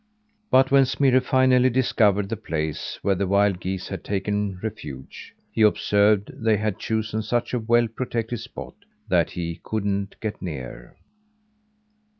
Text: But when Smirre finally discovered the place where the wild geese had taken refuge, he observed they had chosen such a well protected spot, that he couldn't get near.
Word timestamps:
But 0.49 0.71
when 0.71 0.85
Smirre 0.87 1.19
finally 1.21 1.69
discovered 1.69 2.29
the 2.29 2.35
place 2.35 2.97
where 3.03 3.13
the 3.13 3.27
wild 3.27 3.59
geese 3.59 3.89
had 3.89 4.03
taken 4.03 4.59
refuge, 4.63 5.35
he 5.51 5.61
observed 5.61 6.31
they 6.43 6.57
had 6.57 6.79
chosen 6.79 7.21
such 7.21 7.53
a 7.53 7.59
well 7.59 7.87
protected 7.87 8.39
spot, 8.39 8.73
that 9.09 9.29
he 9.29 9.61
couldn't 9.63 10.19
get 10.19 10.41
near. 10.41 10.97